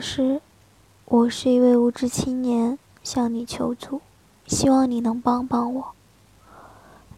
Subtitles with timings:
[0.00, 0.40] 师，
[1.04, 4.00] 我是一位无知青年，向你求助，
[4.46, 5.88] 希望你能帮帮我。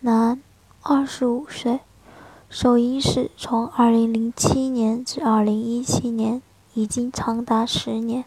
[0.00, 0.42] 男，
[0.82, 1.80] 二十五岁，
[2.50, 6.42] 手淫史从二零零七年至二零一七年，
[6.74, 8.24] 已经长达十年。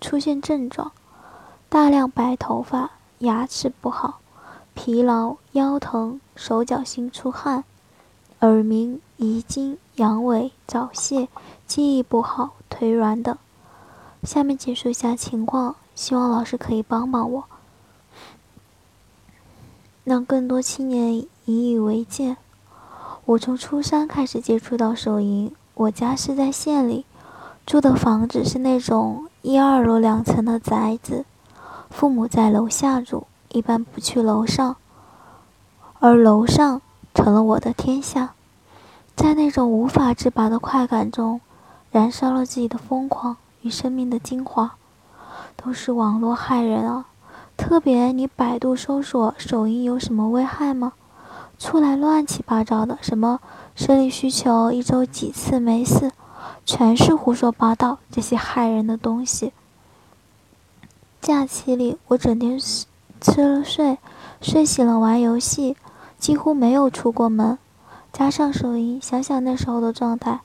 [0.00, 0.92] 出现症状：
[1.68, 4.20] 大量白头发，牙齿不好，
[4.72, 7.64] 疲劳，腰疼，手脚心出汗，
[8.40, 11.28] 耳鸣，遗精，阳痿，早泄，
[11.66, 12.52] 记忆不好。
[12.70, 13.36] 腿软等，
[14.22, 17.44] 下面简述一下情况，希望老师可以帮帮我，
[20.04, 22.36] 让更多青年引以为戒。
[23.24, 27.06] 我从初三开始接触到手淫，我家是在县里，
[27.64, 31.24] 住的房子是那种一二楼两层的宅子，
[31.88, 34.76] 父母在楼下住，一般不去楼上，
[35.98, 36.82] 而楼上
[37.14, 38.34] 成了我的天下，
[39.16, 41.40] 在那种无法自拔的快感中。
[41.92, 44.76] 燃烧了自己的疯狂与生命的精华，
[45.56, 47.06] 都是网络害人啊！
[47.56, 50.94] 特别你百度搜索手淫有什么危害吗？
[51.58, 53.38] 出来乱七八糟的，什么
[53.74, 56.10] 生理需求一周几次没事，
[56.64, 57.98] 全是胡说八道。
[58.10, 59.52] 这些害人的东西。
[61.20, 62.58] 假期里我整天
[63.20, 63.98] 吃了睡，
[64.40, 65.76] 睡醒了玩游戏，
[66.18, 67.58] 几乎没有出过门。
[68.10, 70.40] 加上手淫，想想那时候的状态。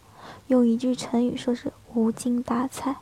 [0.47, 2.97] 用一句成语说是无精打采。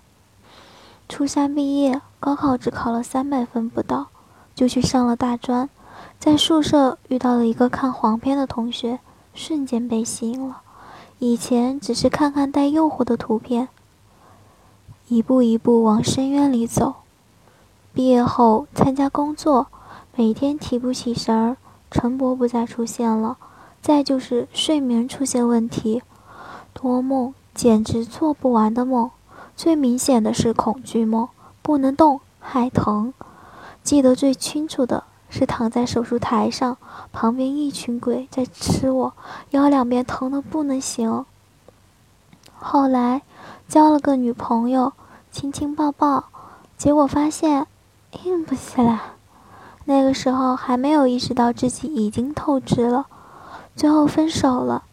[1.09, 4.07] 初三毕业，高考只考了三百分不到，
[4.55, 5.69] 就去上了大专。
[6.19, 8.99] 在宿舍遇到了一个看黄片的同学，
[9.33, 10.61] 瞬间被吸引了。
[11.19, 13.67] 以前只是看看带诱惑的图片，
[15.07, 16.95] 一步一步往深渊里走。
[17.93, 19.67] 毕业后参加工作，
[20.15, 21.57] 每天提不起神儿，
[21.91, 23.37] 晨勃不再出现了，
[23.81, 26.01] 再就是睡眠出现问题。
[26.73, 29.11] 多梦，简直做不完的梦。
[29.55, 31.29] 最明显的是恐惧梦，
[31.61, 33.13] 不能动，还疼。
[33.83, 36.77] 记得最清楚的是躺在手术台上，
[37.11, 39.13] 旁边一群鬼在吃我，
[39.51, 41.25] 腰两边疼得不能行。
[42.55, 43.21] 后来
[43.67, 44.93] 交了个女朋友，
[45.31, 46.25] 亲亲抱抱，
[46.77, 47.67] 结果发现
[48.23, 48.99] 硬不起来。
[49.85, 53.05] 那个时候还没有意识到自己已经透支了，
[53.75, 54.83] 最后分手了。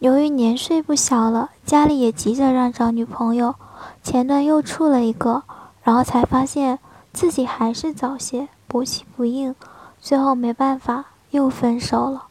[0.00, 3.54] 由于年岁不小了，家里也急着让找女朋友，
[4.02, 5.42] 前段又处了一个，
[5.82, 6.78] 然后才发现
[7.12, 9.54] 自己还是早泄，勃起不硬，
[10.00, 12.28] 最后没办法又分手了。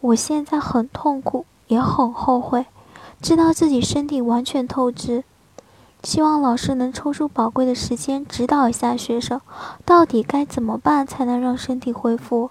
[0.00, 2.64] 我现在很痛苦，也很后悔，
[3.20, 5.22] 知道自己身体完全透支，
[6.02, 9.38] 希望老师能抽出宝贵的时间指导一下学生，
[9.84, 12.48] 到底该怎么办才能让身体恢复。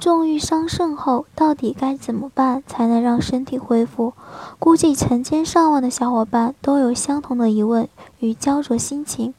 [0.00, 4.14] 重欲伤肾后，到底该怎么办才能让身体恢复？
[4.58, 7.86] 估计成千上万的小伙伴都有相同的疑问
[8.20, 9.34] 与焦灼心情。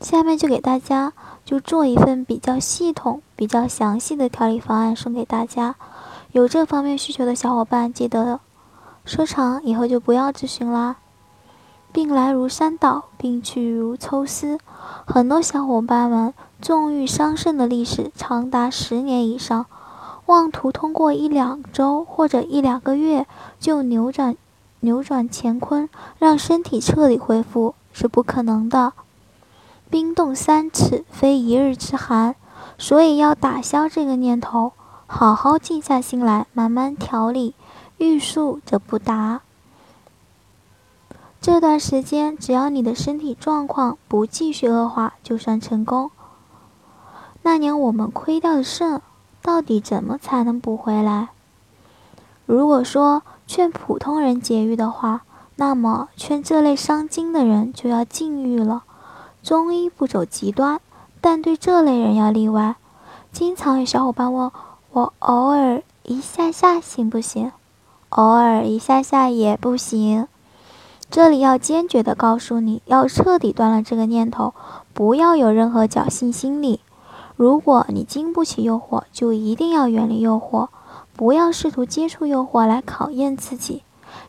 [0.00, 1.12] 下面就给大家
[1.44, 5.74] 就做一份比较系统、比较详细的调理方案送给大家。
[6.32, 8.40] 有这方面需求的小伙伴，记得
[9.04, 10.96] 收藏，以后就不要咨询啦。
[11.92, 14.58] 病来如山倒，病去如抽丝。
[15.06, 16.32] 很多小伙伴们
[16.64, 19.66] 纵欲伤肾的历史长达十年以上。
[20.24, 23.26] 妄图通过一两周或者一两个月
[23.60, 24.34] 就扭转
[24.80, 28.94] 扭转乾坤，让身体彻底恢复是不可能的。
[29.90, 32.34] 冰冻三尺，非一日之寒，
[32.78, 34.72] 所以要打消这个念头，
[35.06, 37.54] 好好静下心来，慢慢调理。
[37.98, 39.42] 欲速则不达。
[41.42, 46.10] 这段时间，只要你的身体状况不继续恶化，就算成功。
[47.44, 49.00] 那年我们亏掉的肾。
[49.40, 51.28] 到底怎么才能补回来？
[52.46, 55.20] 如果说劝普通人节欲的话，
[55.56, 58.84] 那么劝这类伤精的人就要禁欲了。
[59.42, 60.80] 中医不走极端，
[61.20, 62.76] 但对这类人要例外。
[63.32, 64.50] 经常有小伙伴问
[64.92, 67.52] 我，偶尔一下下行不行？
[68.08, 70.26] 偶尔一下下也不行。
[71.10, 74.54] 这里要坚决的告诉你，要彻底断了这个念头，
[74.94, 76.80] 不要有任何侥幸心理。
[77.36, 80.68] 如果你经不起诱惑，就一定要远离诱惑，
[81.16, 83.82] 不要试图接触诱惑来考验自己。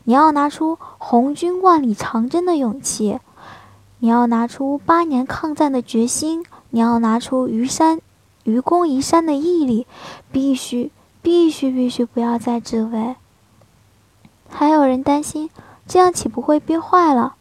[0.04, 3.20] 你要拿出红军万里长征的勇气，
[4.00, 8.00] 你要拿出八年抗战的决心，你要拿出愚山
[8.42, 9.86] 愚公移山的毅力，
[10.32, 10.90] 必须
[11.22, 13.14] 必须必须不要再自危。
[14.48, 15.50] 还有人担心，
[15.86, 17.34] 这样岂不会憋坏了？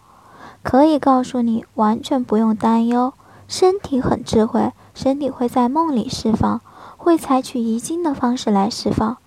[0.61, 3.13] 可以告诉你，完全不用担忧。
[3.47, 6.61] 身体很智慧，身体会在梦里释放，
[6.97, 9.17] 会采取遗精的方式来释放。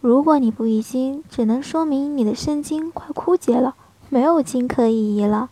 [0.00, 3.74] 如果你不遗精，只能说明你的肾精快枯竭了，
[4.08, 5.50] 没有精可以移了。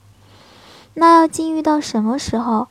[0.94, 2.68] 那要禁欲到什么时候？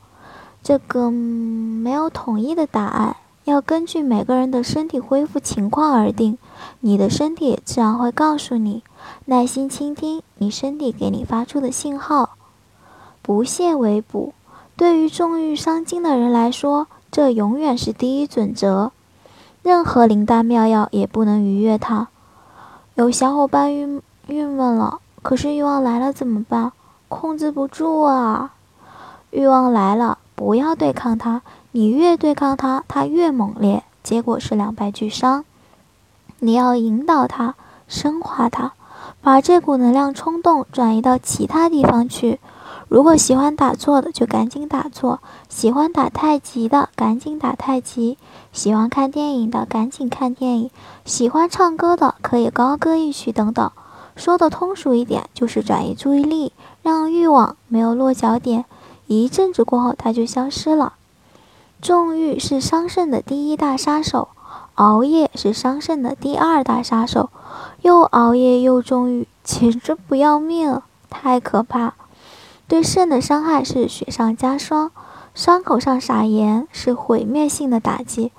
[0.63, 6.37] 这个没有统一的答案，要根据每个人的身体恢复情况而定。
[6.79, 8.81] 你的身体自然会告诉你，
[9.25, 12.37] 耐心倾听你身体给你发出的信号。
[13.21, 14.33] 不懈为补，
[14.75, 18.91] 对于重欲伤精的人来说，这永远是第一准则。
[19.61, 22.07] 任何灵丹妙药也不能逾越它。
[22.95, 26.71] 有小伙伴郁郁闷了，可是欲望来了怎么办？
[27.07, 28.53] 控制不住啊！
[29.29, 35.45] 欲望来了，不要对抗它，你越对抗它，它越猛烈，结果是两败俱伤。
[36.39, 37.55] 你要引导它，
[37.87, 38.73] 升华它，
[39.21, 42.39] 把这股能量冲动转移到其他地方去。
[42.87, 45.19] 如果喜欢打坐的，就赶紧打坐；
[45.49, 48.17] 喜欢打太极的，赶紧打太极；
[48.51, 50.69] 喜欢看电影的，赶紧看电影；
[51.05, 53.71] 喜欢唱歌的，可以高歌一曲等等。
[54.15, 56.53] 说的通俗一点，就是转移注意力，
[56.83, 58.65] 让欲望没有落脚点。
[59.07, 60.93] 一阵子过后，它就消失了。
[61.81, 64.29] 纵欲是伤肾的第一大杀手，
[64.75, 67.29] 熬夜是伤肾的第二大杀手。
[67.81, 71.95] 又熬夜又纵欲，简直不要命，太可怕。
[72.67, 74.91] 对肾的伤害是雪上加霜，
[75.35, 78.31] 伤口上撒盐是毁灭性的打击。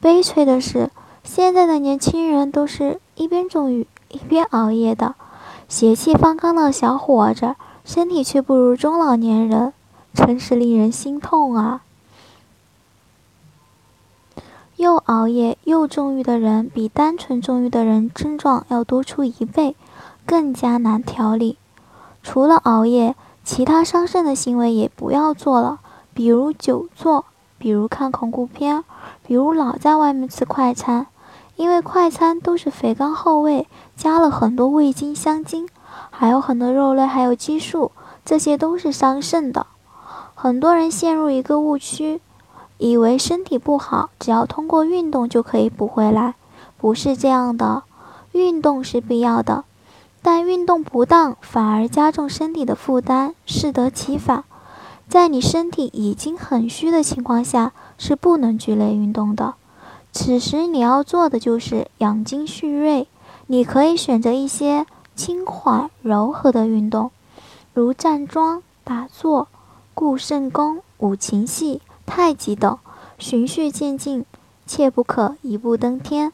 [0.00, 0.90] 悲催的是，
[1.24, 5.14] 现在的年轻人都是一边纵欲一边熬夜的，
[5.68, 9.72] 血气方刚的小伙子，身体却不如中老年人，
[10.14, 11.82] 真是令人心痛啊！
[14.76, 19.74] 又熬夜又纵欲的人，比单纯纵欲的人症状要多出一倍，
[20.24, 21.58] 更加难调理。
[22.22, 23.16] 除了熬夜。
[23.42, 25.80] 其他伤肾的行为也不要做了，
[26.14, 27.24] 比如久坐，
[27.58, 28.84] 比如看恐怖片，
[29.26, 31.06] 比如老在外面吃快餐，
[31.56, 33.66] 因为快餐都是肥甘厚味，
[33.96, 35.68] 加了很多味精、香精，
[36.10, 37.90] 还有很多肉类，还有激素，
[38.24, 39.66] 这些都是伤肾的。
[40.34, 42.20] 很多人陷入一个误区，
[42.78, 46.34] 以为身体不好，只要通过运动就可以补回来，
[46.78, 47.82] 不是这样的，
[48.32, 49.64] 运动是必要的。
[50.22, 54.44] 但运动不当，反而加重身体的负担，适得其反。
[55.08, 59.54] 在你身体已经很虚的情况下，是不能剧烈运动的。
[60.12, 63.08] 此时你要做的就是养精蓄锐。
[63.46, 64.86] 你可以选择一些
[65.16, 67.10] 轻缓柔和的运动，
[67.74, 69.48] 如站桩、打坐、
[69.92, 72.78] 固肾功、五禽戏、太极等，
[73.18, 74.24] 循序渐进，
[74.66, 76.32] 切不可一步登天。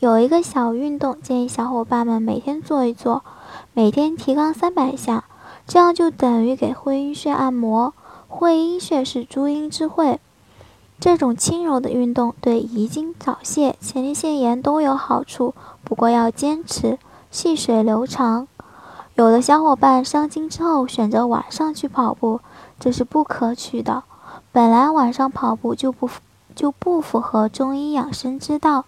[0.00, 3.22] 有一个小运动，建议小伙伴们每天做一做，
[3.74, 5.24] 每天提肛三百下，
[5.66, 7.92] 这样就等于给会阴穴按摩。
[8.26, 10.18] 会阴穴是诸阴之会，
[10.98, 15.54] 这种轻柔的运动对遗精、早泄、前列腺炎都有好处，
[15.84, 16.98] 不过要坚持，
[17.30, 18.48] 细水流长。
[19.16, 22.40] 有的小伙伴伤精之后选择晚上去跑步，
[22.78, 24.04] 这是不可取的。
[24.50, 26.08] 本来晚上跑步就不
[26.54, 28.86] 就不符合中医养生之道。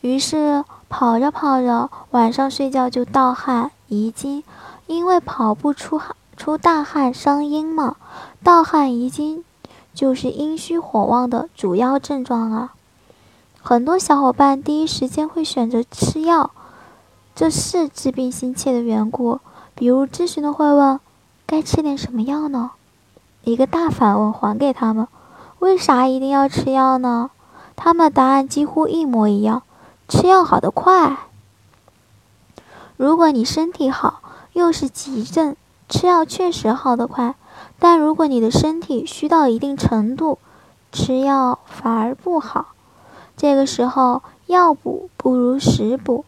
[0.00, 4.44] 于是跑着跑着，晚上睡觉就盗汗遗精，
[4.86, 7.96] 因为跑步出汗出大汗伤阴嘛。
[8.44, 9.44] 盗汗遗精
[9.92, 12.74] 就是阴虚火旺的主要症状啊。
[13.60, 16.52] 很多小伙伴第一时间会选择吃药，
[17.34, 19.40] 这是治病心切的缘故。
[19.74, 21.00] 比如咨询的会问，
[21.44, 22.70] 该吃点什么药呢？
[23.42, 25.08] 一个大反问还给他们，
[25.58, 27.30] 为啥一定要吃药呢？
[27.76, 29.62] 他们答案几乎一模一样。
[30.08, 31.18] 吃药好得快。
[32.96, 34.22] 如果你身体好，
[34.54, 35.54] 又是急症，
[35.88, 37.34] 吃药确实好得快。
[37.78, 40.38] 但如果你的身体虚到一定程度，
[40.90, 42.68] 吃药反而不好。
[43.36, 46.24] 这个时候，药补不如食补，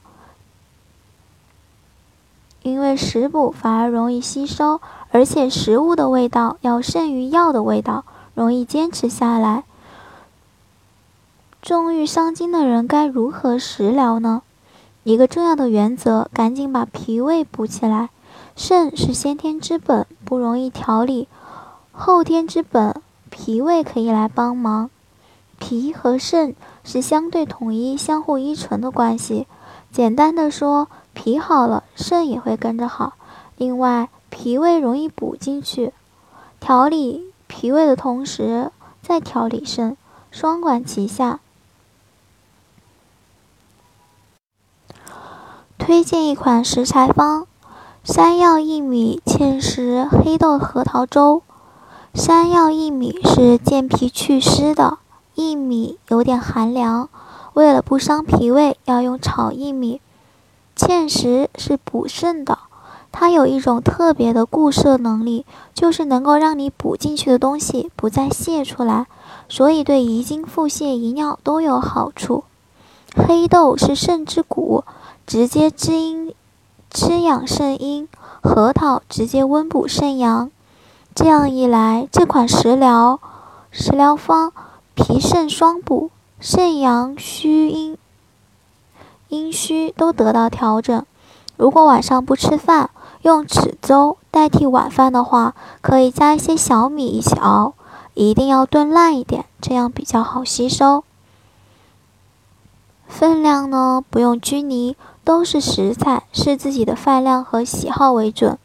[2.62, 9.64] 因为食补反而容易吸收，而且食物的味道要胜于药的味道，容易坚持下来。
[11.62, 14.40] 重欲伤精的人该如何食疗呢？
[15.02, 18.09] 一个重要的原则，赶紧把脾胃补起来。
[18.57, 21.29] 肾是先天之本，不容易调理；
[21.93, 24.88] 后天之本，脾胃可以来帮忙。
[25.59, 29.47] 脾和肾是相对统一、相互依存的关系。
[29.93, 33.12] 简单的说，脾好了，肾也会跟着好。
[33.59, 35.93] 另外，脾胃容易补进去，
[36.59, 38.71] 调理脾胃的同时
[39.02, 39.95] 再调理肾，
[40.31, 41.40] 双管齐下。
[45.80, 47.46] 推荐一款食材方：
[48.04, 51.42] 山药薏米芡实黑豆核桃粥。
[52.14, 54.99] 山药薏米是健脾祛湿的，
[55.37, 57.08] 薏米有点寒凉，
[57.54, 60.02] 为了不伤脾胃，要用炒薏米。
[60.76, 62.58] 芡实是补肾的。
[63.10, 69.06] 它有一种特别的固摄能力，就是能够让你补进去的东西不再泄出来，
[69.49, 72.44] 所以对遗精、腹泻、遗尿都有好处。
[73.16, 74.84] 黑豆是肾之谷，
[75.30, 76.34] 直接滋阴、
[76.90, 78.08] 滋养肾阴；
[78.42, 80.50] 核桃直接温补肾阳。
[81.14, 83.20] 这样一来，这款食疗
[83.70, 84.52] 食疗方
[84.96, 86.10] 脾肾双补，
[86.40, 87.96] 肾阳虚阴
[89.28, 91.06] 阴虚都得到调整。
[91.56, 92.90] 如果晚上不吃饭，
[93.22, 97.75] 用豉粥代替晚饭的话，可以加一些小米一起熬，
[98.14, 101.04] 一定要炖烂一点，这样比较好吸收。
[103.06, 104.96] 分量呢不用拘泥，
[105.30, 108.58] 都是食材，视自己的饭量和喜好为准。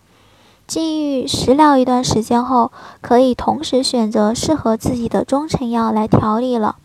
[0.65, 6.77] 禁欲食疗一段时间后，可以同时选择适合自己的中成药来调理了。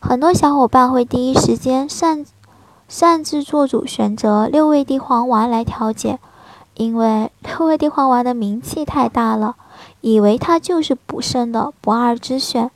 [0.00, 2.24] 很多小伙伴会第一时间擅
[2.88, 6.18] 擅自做主选择六味地黄丸来调节。
[6.72, 9.56] 因为六味地黄丸的名气太大了，
[10.00, 12.70] 以为它就是补肾的不二之选。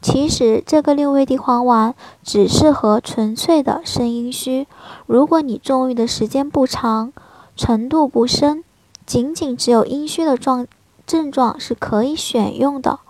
[0.00, 4.66] 其实这个六味地黄丸只适合纯粹的肾阴虚。
[5.06, 7.12] 如果你纵欲的时间不长，
[7.56, 8.62] 程度不深，
[9.04, 10.66] 仅仅只有阴虚的状
[11.06, 13.00] 症状是可以选用的。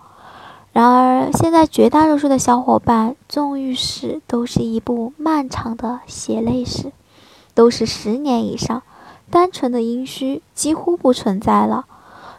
[0.71, 6.91] 然而现在绝大多数的小伙伴纵欲史都是一部漫长的血泪史，
[7.53, 8.81] 都是十年以上。
[9.31, 11.85] 单纯的阴虚几乎不存在了，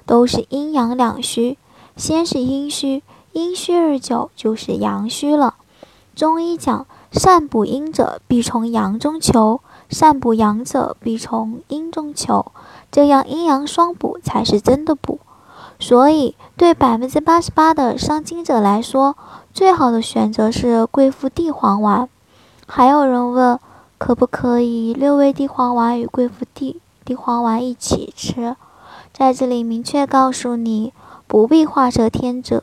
[0.07, 1.57] 都是阴阳两虚。
[1.97, 5.55] 先是阴虚，阴虚日久就是阳虚了。
[6.15, 12.53] 中医讲，善补阴者必从阳中求，善补阳者必从阴中求，
[12.91, 15.19] 这样阴阳双补才是真的补。
[15.79, 19.17] 所以，对百分之八十八的伤精者来说，
[19.53, 22.09] 最好的选择是贵附地黄丸。
[22.67, 23.59] 还有人问。
[24.01, 28.57] 可不可以六味地黄丸与贵附地地黄丸一起吃？
[29.13, 30.95] 在这里明确告诉你，
[31.27, 32.63] 不必画蛇添足，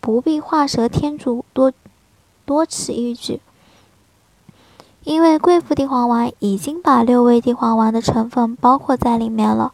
[0.00, 1.72] 不必画蛇添足，多
[2.44, 3.40] 多此一举。
[5.04, 9.72] 因为贵附地黄丸已经把六味地黄丸的成分包括在里面了。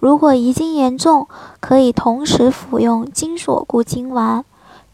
[0.00, 1.28] 如果遗精严重，
[1.60, 4.44] 可以同时服用金锁固精丸。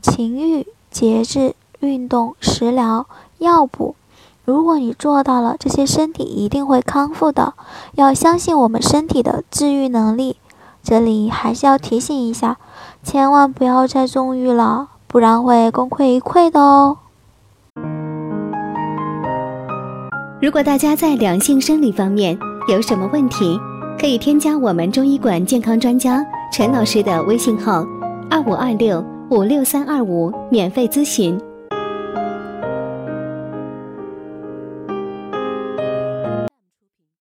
[0.02, 3.06] 情欲、节制、运动、食疗、
[3.38, 3.94] 药补。
[4.44, 7.54] 如果你做到了，这些身体一定会康复的。
[7.94, 10.36] 要相信我们身体的治愈能力。
[10.82, 12.56] 这里还是要提醒一下，
[13.02, 16.98] 千万不要再纵欲了，不然会功亏一篑的哦。
[20.40, 23.60] 如果大家在两性生理方面有什么问题，
[23.98, 27.84] 可以添加我们中医馆健康专家陈老师的微信号：
[28.30, 31.38] 二五二六五六三二五，免费咨询。